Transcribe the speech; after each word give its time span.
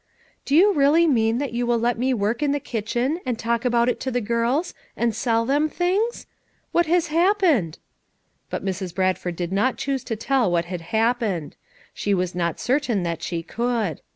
Do 0.45 0.55
you 0.55 0.73
really 0.73 1.05
mean 1.05 1.37
that 1.37 1.53
you 1.53 1.67
will 1.67 1.77
let 1.77 1.95
me 1.99 2.11
work 2.11 2.41
in 2.41 2.53
the 2.53 2.59
kitchen, 2.59 3.19
and 3.23 3.37
talk 3.37 3.63
about 3.63 3.87
it 3.87 3.99
to 3.99 4.09
the 4.09 4.19
girls, 4.19 4.73
and 4.97 5.15
sell 5.15 5.45
them 5.45 5.69
things? 5.69 6.25
What 6.71 6.87
has 6.87 7.09
happened?" 7.13 7.77
But 8.49 8.65
Mrs. 8.65 8.95
Bradford 8.95 9.35
did 9.35 9.51
not 9.51 9.77
choose 9.77 10.03
to 10.05 10.15
tell 10.15 10.51
what 10.51 10.65
had 10.65 10.81
happened; 10.89 11.55
she 11.93 12.15
was 12.15 12.33
not 12.33 12.59
certain 12.59 13.03
that 13.03 13.21
she 13.21 13.43
could. 13.43 14.01